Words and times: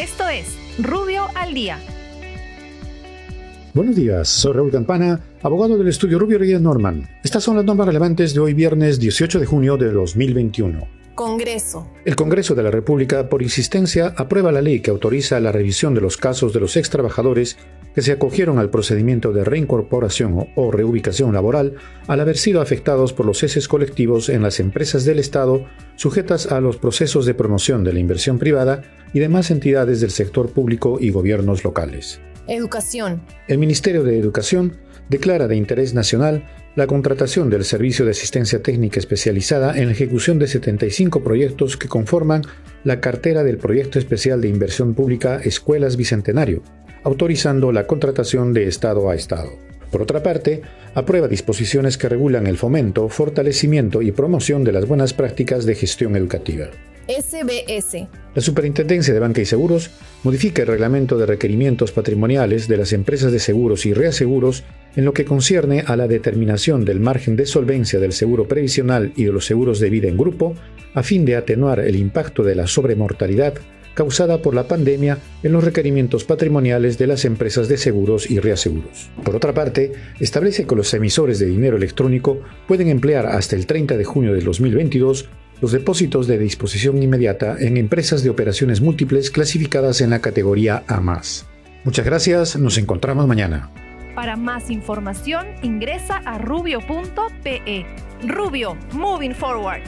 Esto 0.00 0.26
es 0.30 0.56
Rubio 0.78 1.26
al 1.34 1.52
Día. 1.52 1.78
Buenos 3.74 3.94
días, 3.94 4.30
soy 4.30 4.54
Raúl 4.54 4.70
Campana, 4.70 5.20
abogado 5.42 5.76
del 5.76 5.88
estudio 5.88 6.18
Rubio 6.18 6.38
Reyes 6.38 6.58
Norman. 6.58 7.06
Estas 7.22 7.44
son 7.44 7.56
las 7.56 7.66
normas 7.66 7.86
relevantes 7.86 8.32
de 8.32 8.40
hoy 8.40 8.54
viernes 8.54 8.98
18 8.98 9.38
de 9.38 9.44
junio 9.44 9.76
de 9.76 9.90
2021. 9.92 10.88
Congreso. 11.14 11.86
El 12.06 12.16
Congreso 12.16 12.54
de 12.54 12.62
la 12.62 12.70
República, 12.70 13.28
por 13.28 13.42
insistencia, 13.42 14.14
aprueba 14.16 14.50
la 14.52 14.62
ley 14.62 14.80
que 14.80 14.90
autoriza 14.90 15.38
la 15.38 15.52
revisión 15.52 15.94
de 15.94 16.00
los 16.00 16.16
casos 16.16 16.54
de 16.54 16.60
los 16.60 16.78
ex 16.78 16.88
trabajadores 16.88 17.58
que 17.94 18.02
se 18.02 18.12
acogieron 18.12 18.58
al 18.58 18.70
procedimiento 18.70 19.32
de 19.32 19.44
reincorporación 19.44 20.48
o 20.54 20.70
reubicación 20.70 21.32
laboral 21.32 21.74
al 22.06 22.20
haber 22.20 22.36
sido 22.36 22.60
afectados 22.60 23.12
por 23.12 23.26
los 23.26 23.38
ceses 23.38 23.68
colectivos 23.68 24.28
en 24.28 24.42
las 24.42 24.60
empresas 24.60 25.04
del 25.04 25.18
Estado 25.18 25.64
sujetas 25.96 26.50
a 26.50 26.60
los 26.60 26.76
procesos 26.76 27.26
de 27.26 27.34
promoción 27.34 27.84
de 27.84 27.92
la 27.92 28.00
inversión 28.00 28.38
privada 28.38 28.82
y 29.12 29.18
demás 29.18 29.50
entidades 29.50 30.00
del 30.00 30.10
sector 30.10 30.50
público 30.50 30.98
y 31.00 31.10
gobiernos 31.10 31.64
locales. 31.64 32.20
Educación. 32.46 33.22
El 33.48 33.58
Ministerio 33.58 34.02
de 34.02 34.18
Educación 34.18 34.78
declara 35.08 35.48
de 35.48 35.56
interés 35.56 35.92
nacional 35.94 36.44
la 36.76 36.86
contratación 36.86 37.50
del 37.50 37.64
Servicio 37.64 38.04
de 38.04 38.12
Asistencia 38.12 38.62
Técnica 38.62 39.00
Especializada 39.00 39.76
en 39.76 39.86
la 39.86 39.92
ejecución 39.92 40.38
de 40.38 40.46
75 40.46 41.22
proyectos 41.22 41.76
que 41.76 41.88
conforman 41.88 42.42
la 42.84 43.00
cartera 43.00 43.42
del 43.42 43.58
Proyecto 43.58 43.98
Especial 43.98 44.40
de 44.40 44.48
Inversión 44.48 44.94
Pública 44.94 45.40
Escuelas 45.42 45.96
Bicentenario, 45.96 46.62
autorizando 47.04 47.72
la 47.72 47.86
contratación 47.86 48.52
de 48.52 48.66
Estado 48.66 49.10
a 49.10 49.14
Estado. 49.14 49.50
Por 49.90 50.02
otra 50.02 50.22
parte, 50.22 50.62
aprueba 50.94 51.26
disposiciones 51.26 51.98
que 51.98 52.08
regulan 52.08 52.46
el 52.46 52.56
fomento, 52.56 53.08
fortalecimiento 53.08 54.02
y 54.02 54.12
promoción 54.12 54.62
de 54.62 54.72
las 54.72 54.86
buenas 54.86 55.12
prácticas 55.12 55.66
de 55.66 55.74
gestión 55.74 56.16
educativa. 56.16 56.68
SBS. 57.08 58.06
La 58.36 58.42
Superintendencia 58.42 59.12
de 59.12 59.18
Banca 59.18 59.40
y 59.40 59.44
Seguros 59.44 59.90
modifica 60.22 60.62
el 60.62 60.68
reglamento 60.68 61.18
de 61.18 61.26
requerimientos 61.26 61.90
patrimoniales 61.90 62.68
de 62.68 62.76
las 62.76 62.92
empresas 62.92 63.32
de 63.32 63.40
seguros 63.40 63.84
y 63.84 63.94
reaseguros 63.94 64.62
en 64.94 65.04
lo 65.04 65.12
que 65.12 65.24
concierne 65.24 65.82
a 65.86 65.96
la 65.96 66.06
determinación 66.06 66.84
del 66.84 67.00
margen 67.00 67.34
de 67.34 67.46
solvencia 67.46 67.98
del 67.98 68.12
seguro 68.12 68.46
previsional 68.46 69.12
y 69.16 69.24
de 69.24 69.32
los 69.32 69.44
seguros 69.44 69.80
de 69.80 69.90
vida 69.90 70.08
en 70.08 70.16
grupo, 70.16 70.54
a 70.94 71.02
fin 71.02 71.24
de 71.24 71.34
atenuar 71.34 71.80
el 71.80 71.96
impacto 71.96 72.44
de 72.44 72.54
la 72.54 72.68
sobremortalidad 72.68 73.54
causada 74.00 74.40
por 74.40 74.54
la 74.54 74.66
pandemia 74.66 75.18
en 75.42 75.52
los 75.52 75.62
requerimientos 75.62 76.24
patrimoniales 76.24 76.96
de 76.96 77.06
las 77.06 77.26
empresas 77.26 77.68
de 77.68 77.76
seguros 77.76 78.30
y 78.30 78.38
reaseguros. 78.38 79.10
Por 79.22 79.36
otra 79.36 79.52
parte, 79.52 79.92
establece 80.20 80.66
que 80.66 80.74
los 80.74 80.94
emisores 80.94 81.38
de 81.38 81.44
dinero 81.44 81.76
electrónico 81.76 82.40
pueden 82.66 82.88
emplear 82.88 83.26
hasta 83.26 83.56
el 83.56 83.66
30 83.66 83.98
de 83.98 84.04
junio 84.04 84.32
de 84.32 84.40
2022 84.40 85.28
los 85.60 85.72
depósitos 85.72 86.26
de 86.26 86.38
disposición 86.38 87.02
inmediata 87.02 87.56
en 87.60 87.76
empresas 87.76 88.22
de 88.22 88.30
operaciones 88.30 88.80
múltiples 88.80 89.30
clasificadas 89.30 90.00
en 90.00 90.08
la 90.08 90.22
categoría 90.22 90.82
A. 90.88 91.02
Muchas 91.84 92.06
gracias, 92.06 92.56
nos 92.56 92.78
encontramos 92.78 93.26
mañana. 93.26 93.70
Para 94.14 94.34
más 94.34 94.70
información 94.70 95.46
ingresa 95.60 96.22
a 96.24 96.38
rubio.pe. 96.38 97.84
Rubio, 98.26 98.78
moving 98.94 99.34
forward. 99.34 99.82